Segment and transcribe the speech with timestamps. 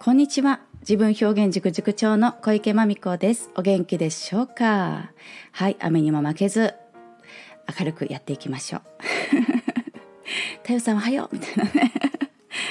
[0.00, 0.60] こんにちは。
[0.82, 3.50] 自分表現塾塾長の小池真美子です。
[3.56, 5.10] お元気でしょうか？
[5.50, 6.74] はい、雨にも負けず、
[7.78, 8.82] 明るくやっていきましょう。
[10.62, 11.92] 太陽さんおはようみたいなね。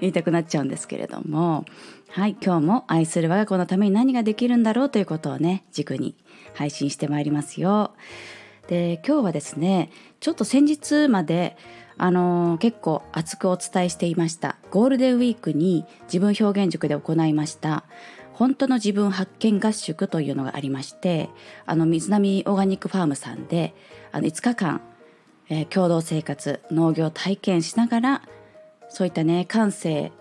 [0.00, 1.64] 言いたくなっちゃうんですけれども、
[2.08, 6.16] はい、今日も愛する我が子のために何ができるんだろうということをね、軸に
[6.54, 7.94] 配信してまいりますよ。
[8.66, 11.56] で、今日はですね、ちょっと先日まで
[11.98, 14.56] あのー結構熱くお伝えしていました。
[14.70, 17.84] ゴールデンウィークに自分表現塾で行いました。
[18.32, 21.28] 本当の自分発見合宿というのがありまして
[21.66, 23.74] あの水波オーガニックファームさんで
[24.10, 24.80] あの5日間、
[25.48, 28.22] えー共同生活農業体験しながら
[28.88, 30.12] そういったね感性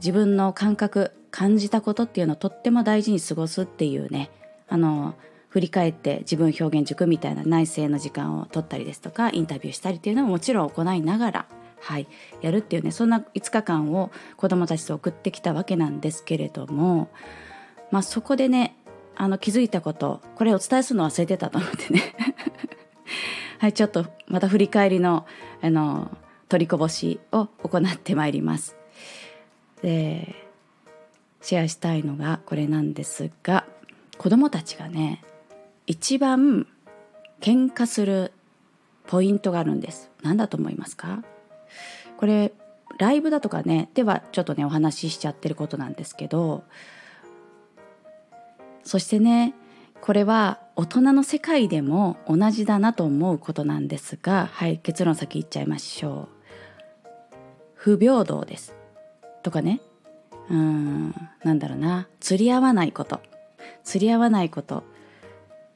[0.00, 4.30] 自分の感覚感じたことっていうのをとっても大事に過ごすっていうね
[4.68, 5.14] あの
[5.54, 11.46] 振り返って自分表現塾みたいな内省の時間を取ったりですとかインタビューしたりっていうのももちろん行いながら、
[11.80, 12.08] はい、
[12.42, 17.08] やるっていうねそんな5日間を子どもたちと送ってきたわけなんですけれども、
[17.92, 18.76] まあ、そこでね
[19.14, 22.02] あの気づいたことこれお伝えするの忘れてたと思ってね
[23.60, 25.24] はいちょっとまた振り返りの
[25.62, 26.10] あの
[26.48, 28.76] 取りこぼしを行ってまいります。
[29.82, 30.34] で
[31.42, 33.66] シェアしたいのがこれなんですが
[34.18, 35.22] 子どもたちがね
[35.86, 36.66] 一番
[37.40, 38.32] 喧嘩する
[39.06, 40.10] ポイントがあるんです。
[40.22, 41.22] 何だと思いますか？
[42.16, 42.52] これ
[42.98, 46.64] ライブだとかねではちょっとねお話ししちゃってることなんですけど
[48.82, 49.52] そしてね
[50.00, 56.34] これは大人の世界でも同じだなと思うことなんですがはい結論先言っちゃいましょう。
[57.74, 58.74] 不平等です。
[59.42, 59.82] とかね。
[60.48, 62.08] うーんなんだろうな。
[62.20, 63.20] 釣り合わないこと。
[63.82, 64.84] 釣り合わないこと。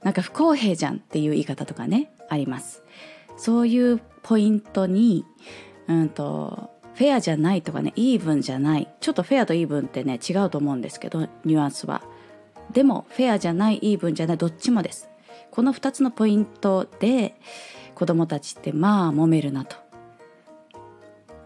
[0.03, 2.83] なんか不公平じゃんっていう言い方とかねあります。
[3.37, 5.25] そういうポイントに
[5.87, 8.89] うんとフェアじゃないとかねイーブンじゃない。
[9.01, 12.03] ちょっとフェアとイーブンってね違うと思うんですけどニュアンスは。
[12.73, 15.09] でもフェアじゃないイーブンじゃないどっちもです。
[15.51, 17.41] この2つのポイントで
[17.95, 19.77] 子供たちってまあ揉めるなと。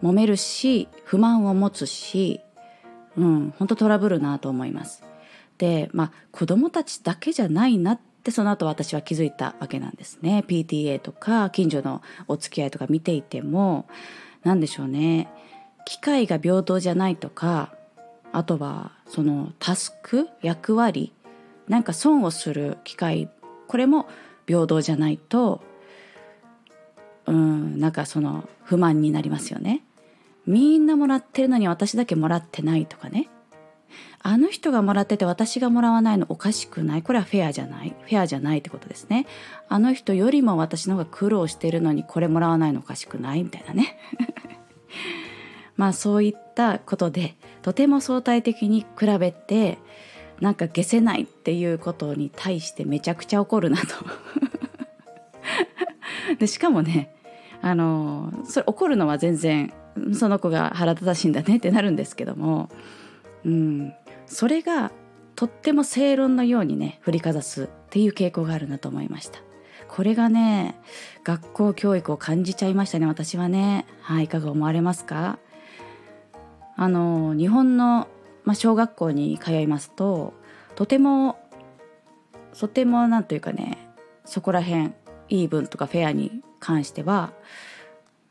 [0.01, 2.41] 揉めるし不満を持つし
[3.15, 5.03] うん本当トラブルなと思います。
[5.57, 10.43] でまあ子供たちだけじゃないなってでその後私は気づいたわけなんですね。
[10.47, 13.85] PTA とか近所のお付き合いとか見ていても
[14.43, 15.29] 何でしょうね。
[15.85, 17.73] 機会が平等じゃないとか
[18.31, 21.13] あとはそのタスク役割
[21.67, 23.29] なんか損をする機会
[23.67, 24.07] これも
[24.47, 25.61] 平等じゃないと
[27.25, 29.83] うんなんかその不満になりますよね。
[30.45, 33.29] みんなもらってるのに私だけもらってないとかね。
[34.21, 37.03] あの人がもらってて私がもらわないのおかしくない？
[37.03, 37.95] これはフェアじゃない？
[38.03, 39.25] フェアじゃないってことですね。
[39.67, 43.43] あの人よりも私の方が苦労してるのにこれもらわないのおかしくない？
[43.43, 43.97] みたいなね。
[45.75, 49.79] まあそういったことでとても相対的に比べて
[50.39, 53.87] なんか消せないっていうことに対してめちゃくちゃ怒るなと。
[56.39, 57.13] でしかもね
[57.61, 59.73] あのそれ怒るのは全然
[60.13, 62.69] その子が腹立たしいんだねってなるんですけども、
[63.45, 63.93] うん、
[64.25, 64.91] それが
[65.35, 69.39] とっても正論のようにね振りかざすっていう傾向があるなと思いました。
[69.87, 70.75] これがね
[71.23, 75.37] 学校教育を感じちゃいましたね私はねはいいかが思われますか？
[76.75, 78.07] あの日本の、
[78.43, 80.33] ま、小学校に通いますと
[80.75, 81.37] とても
[82.57, 83.77] とてもなんというかね
[84.25, 84.93] そこら辺
[85.29, 87.33] イーブンとかフェアに関しては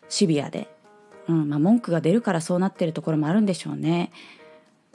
[0.09, 0.69] シビアで、
[1.29, 4.11] うんまあ、文句が出るからそうなってるところもあるんでしょうね。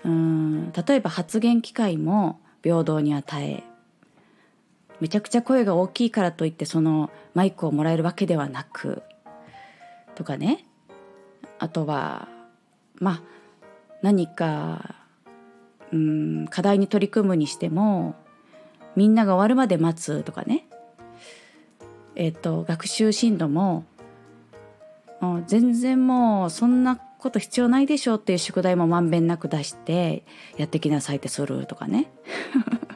[0.03, 0.71] うん。
[0.71, 3.63] 例えば発言機会も平等に与え
[4.99, 9.03] めちゃくちゃ声が大きいからといってそのマイクをもらえるわけではなく
[10.15, 10.65] とかね。
[11.59, 12.27] あとは
[12.95, 13.21] まあ
[14.01, 14.95] 何か
[15.91, 18.15] うん課題に取り組むにしても
[18.95, 20.67] みんなが終わるまで待つとかね。
[22.15, 23.85] えっ、と学習進度も
[25.45, 30.23] 全然もうそんなこと必要ないでしょうっていう宿題もまんべんなく出して
[30.57, 32.11] やってきなさいってするとかね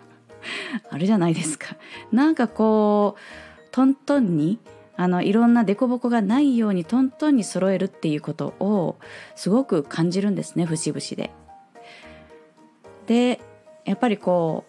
[0.89, 1.75] あるじゃないですか。
[2.12, 4.59] なんかこうトントンに
[4.97, 8.97] あのいろんな凸凹がないようにトントンに揃えるっていうことを
[9.35, 11.31] すごく感じるんですね節々で。
[13.07, 13.41] で
[13.85, 14.65] やっぱりこ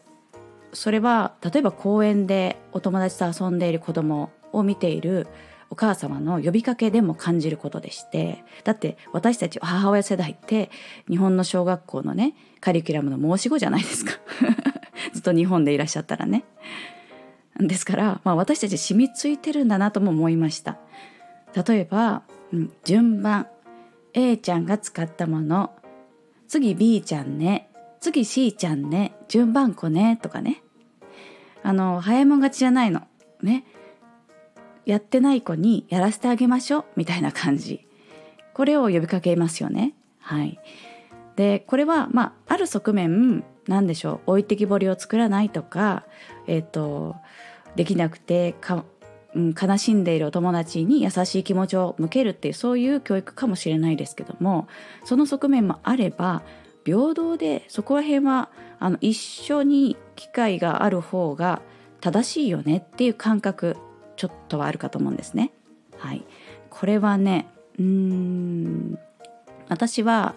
[0.72, 5.26] うそれは例えば公園でお友達と遊んでいる子供を見ている
[5.72, 10.70] お母様の呼びかけでも感じることでしてだって私たち母親世代って
[11.08, 14.12] 日本の小学校のねカリキュラムの申し子じゃないですか。
[15.14, 16.44] ずっと日本でいらっしゃったらね。
[17.58, 20.78] ですから、まあ、私たち染みついてるんだなとも思いました。
[21.66, 22.22] 例えば、
[22.52, 23.46] うん、順番。
[24.14, 25.72] A ちゃんが使ったもの。
[26.48, 27.70] 次 B ちゃんね。
[27.98, 29.14] 次しーちゃんね。
[29.28, 30.18] 順番子ね。
[30.22, 30.62] とかね。
[31.62, 33.02] あの早いもん勝ちじゃないの。
[33.42, 33.64] ね。
[34.84, 37.86] やってない子にやらせてあげましょうみたいな感じ。
[38.54, 39.94] これを呼びかけますよね。
[40.20, 40.58] はい。
[41.36, 44.32] でこれはまあある側面何でしょう。
[44.32, 46.04] 置いてきぼりを作らないとか
[46.46, 47.16] えっ、ー、と
[47.76, 48.84] できなくてか、
[49.34, 54.68] うん、悲しんでいるお友達に優しい気持ちを向けるっていうそういう教育かもしれないですけども
[55.04, 56.42] その側面もあれば
[56.84, 61.62] 平等でそこら辺はあの一緒に機会がある方が
[62.00, 63.76] 正しいよねっていう感覚
[64.22, 65.50] ちょっとはあるかと思うんですね。
[65.98, 66.24] はい、
[66.70, 68.96] これはねうーん
[69.68, 70.36] 私は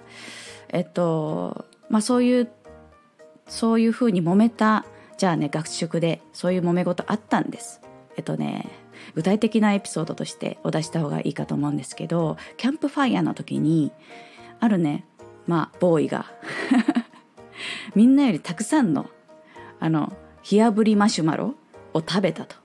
[0.70, 2.52] えっとまあそういう
[3.46, 4.86] そういうふうに揉めた
[5.20, 7.80] じゃあね学食でそういう揉め事あったんです。
[8.18, 8.72] えっとね
[9.14, 13.92] 具体的なエピソードとしてお出した方がいいかと思うんですけどキャンプファイヤーの時に
[14.60, 15.06] あるね
[15.46, 16.26] まあボーイが
[17.94, 19.12] みんなよりたくさんの
[19.80, 20.12] あの
[20.42, 21.54] 火あぶりマシュマロ
[21.94, 22.65] を食べたと。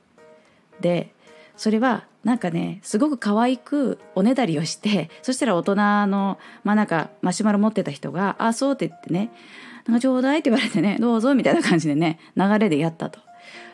[0.80, 1.12] で
[1.56, 5.74] それはなんかねすごく可愛くおねだりをしてそしたら大人
[6.06, 9.30] のまあなんかマシュマロ持ってた人が「あそう」って言ってね
[9.86, 13.20] 「なんかちょうだい」って言われてね「どうぞ」みたいな感じでね流れでやったと。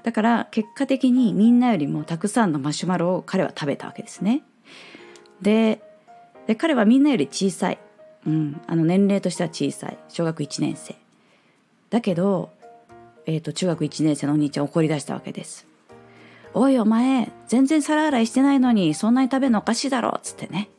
[0.02, 4.42] だから結果的にみんなよりもたくさんのマシュマロを彼は食べたわけですね。
[5.42, 5.80] で
[6.58, 7.78] 彼はみんなより小さい、
[8.24, 10.94] うん、あの年齢としては小さい小学1年生
[11.90, 12.50] だけど、
[13.26, 15.65] えーと、中学1年生のお兄ちゃん怒り出したわけです。
[16.58, 20.70] おいお前全然皿洗いしてないのにそんなに食べるのおかしいだろっつってね。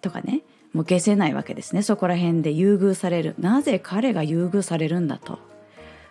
[0.00, 0.42] とかね。
[0.72, 1.82] もう消せないわけですね。
[1.82, 3.36] そこら辺で優遇される。
[3.38, 5.38] なぜ彼が優遇されるんだと。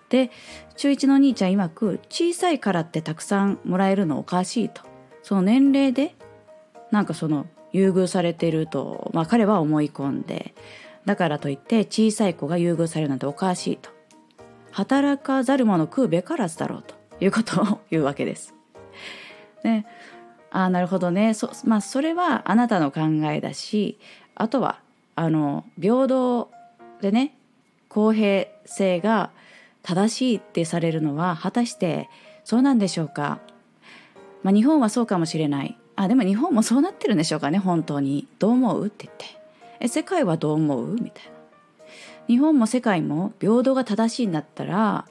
[0.08, 0.32] で
[0.78, 4.84] 中1の兄ちゃん曰く小さいからってたくさんもらえるのおかしいと。
[5.22, 6.16] その年齢で
[6.92, 10.54] なんかその優遇されてると、まあ、彼は思い込んで
[11.06, 13.90] だからといって小さい子が優遇されるなんておかしいと。
[14.72, 16.96] 働かざる者食うべからずだろうと。
[17.20, 18.57] いうことを言うわけです。
[19.64, 19.86] ね、
[20.52, 21.34] ああなるほどね。
[21.34, 23.02] そ,、まあ、それはあなたの考
[23.32, 23.98] えだし
[24.36, 24.80] あとは
[25.16, 26.50] あの平等
[27.02, 27.36] でね
[27.90, 29.32] 公平性が
[29.84, 32.10] 正しいってされるのは果たして
[32.44, 33.40] そうなんでしょうか、
[34.44, 35.78] まあ、日本はそうかもしれない。
[35.96, 38.28] あでも日本もそうなってるんでしょうかね本当に。
[38.38, 39.26] どう思うって言って。
[39.80, 40.94] え世界はどう思う？
[40.94, 41.32] みたいな。
[42.28, 45.08] 日本も世界も平等が正しいんだったら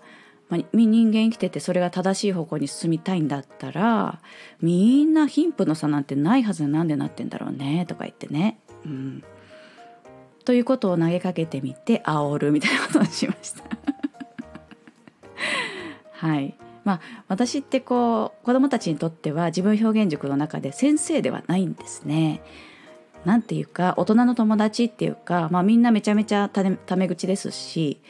[0.49, 4.21] まあ、人間生きててそれが正しい方向に進みたいんだったら
[4.61, 8.59] みんな貧富の差なんてないはずなんでなってんだろうねとか言ってね。
[8.85, 9.25] うん、
[10.45, 13.65] ということを投げかけてみて煽るみたいなことをしました。
[16.13, 16.55] はい
[16.85, 22.43] まあ、私ってこう子どもたちにとっては自分表現塾の中で先生ではないんですね。
[23.25, 28.01] なんていうか大人の友達っていうか、まあ、みんなめちゃめちゃタメ口ですし、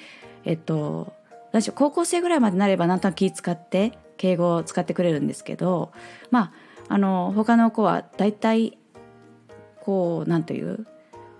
[0.44, 1.14] えっと、
[1.60, 5.90] 私高校生ぐらいまでなればなんとなく気使って敬語を使ってくれるんですけど
[6.30, 6.52] ま
[6.88, 8.78] ああの他の子は大体
[9.80, 10.86] こうなんという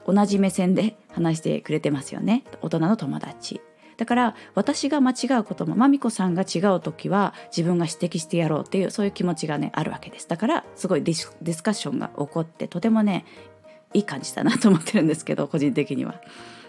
[0.07, 3.61] 同じ目線で 話してくれてますよね大人の友達。
[3.99, 13.25] だから私が間違うこともまみこさんが違う時は自分が指摘してやろうっていうそういう気持ちがねあるわけですだからすごいディスディスカッションが起こってとてもね
[13.95, 16.21] いい感じだなと思ってるんですけど個人的には。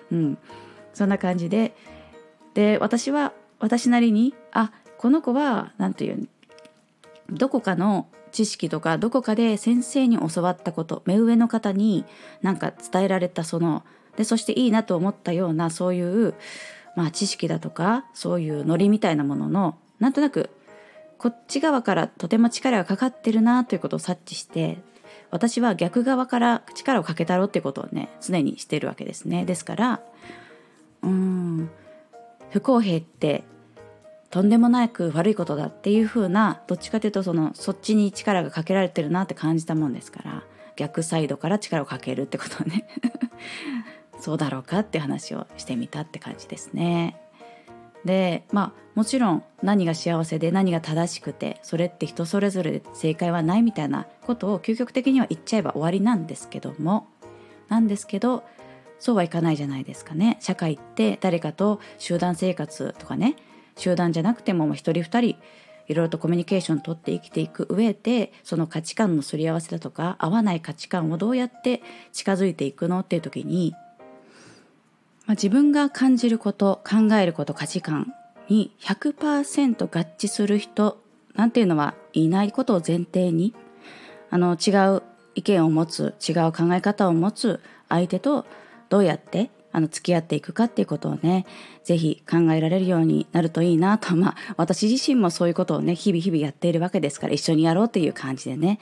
[0.10, 0.38] うん、
[0.94, 1.76] そんな感じで
[2.58, 6.28] で私は私なりにあこの子は何て言う
[7.30, 12.04] どこかの知識とかどこかで先生に教わったこと目上の方に
[12.42, 13.84] 何か伝えられたその
[14.16, 16.34] でそしていいなと思ったようなそういう、
[16.96, 20.50] まあ、知識だとかそういうノリみたいなもののなんとなく
[21.20, 24.80] こっち側からとても力がかかってるなということを察知して
[25.30, 29.46] 私は逆側から力をかけたろうっていうことをね常にしてるわけですね。
[29.46, 30.00] ですから
[31.04, 31.37] うん
[32.50, 33.44] 不公平って
[34.30, 40.44] とんでもなく悪いことだっていう風などっちかというとそのそっちに力がかけられてるなって感じたもんですから
[40.76, 42.88] 逆サイドから力をかけるってことね
[44.20, 47.20] そうだろうかって話をしてみたって感じですね。
[48.04, 57.08] でまあもちろん何が幸せで何が正しくてそれって人それぞれで正解はないみたいなことを究極的には言っちゃえば終わりなんですけども
[57.70, 58.44] なんですけど
[59.00, 60.38] そうはいかないじゃないですかね。
[60.42, 63.36] 社会って誰かと集団生活とかね。
[63.78, 65.36] 集団じゃなくても一人二人
[65.88, 73.74] いろいろとコミュニケーションをとって生きていく上でその価値観のすり合わせだとか合わない価値観をどうやって近づいていくのっていう時に、
[75.26, 78.14] まあ、自分が感じること考えること価値観
[78.50, 79.88] に100%合
[80.18, 81.02] 致する人
[81.36, 83.54] なんていうのはいないことを前提に
[84.30, 85.04] あの違う
[85.36, 88.46] 意見を持つ違う考え方を持つ相手と
[88.90, 91.46] どうやってあの付き合っていくかっていうことをね
[91.84, 94.16] 是非考えられるようになるといいなと。
[94.16, 98.80] まあ私自身もそういうことをね日々日々やっているわけですから一緒にやろうっていう感じでね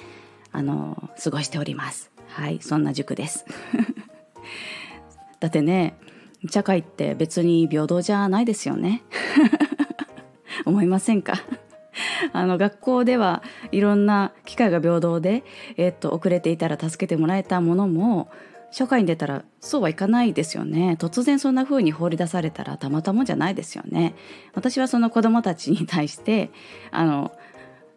[0.52, 2.12] あの過ごしております。
[2.28, 3.46] はいそんな塾です。
[5.40, 5.98] だってね
[6.50, 9.04] 社会って別に平等じゃないですよね。
[10.66, 11.34] 思いませんか？
[12.34, 15.44] あの学校ではいろんな機会が平等で、
[15.78, 18.30] えっと、遅れていたら助けてもらえたものも
[18.76, 20.98] 社会に出たらそうはいかないですよね。
[21.00, 24.16] 突然そんな風に放り出されたらたまたまじゃないですよね。
[24.54, 26.52] 私はその子供たちに対して
[26.92, 27.32] あの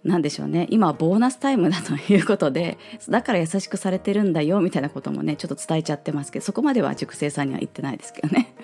[0.05, 0.69] 何でしょうね。
[0.71, 8.55] 今はボーナスタイムだということでだから優しくされてるんだよみたいなこともねちょっと伝えちゃってますけどそこまでは塾生さんには言ってないですけどね。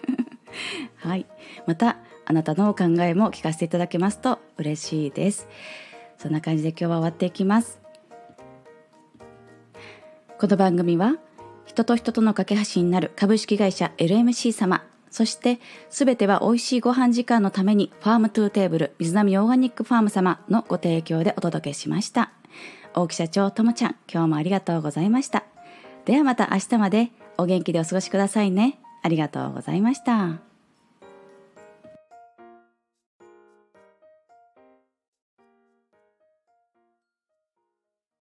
[0.94, 1.26] はい。
[1.66, 5.48] またあなたのお考えも聞かせていただけますと嬉しいです。
[6.16, 7.82] そんな感じで今日は終わっていきます。
[10.38, 11.16] この番組は
[11.74, 14.84] 人と人との架け橋になる株式会社 LMC 様。
[15.10, 15.58] そして
[15.90, 22.30] すべては美味しいご飯時間のためにファームトゥーテーブル水波オーガニックファーム様のご提供でお届けしました。
[22.94, 25.42] 大木社長ともちゃん今日もありがとうございました。
[26.04, 28.78] ではまた明日までお元気でお過ごしくださいね。
[29.02, 30.53] ありがとうございました。